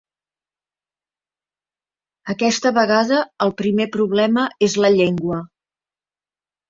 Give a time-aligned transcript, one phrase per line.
[2.35, 5.39] Aquesta vegada el primer problema és la llengua.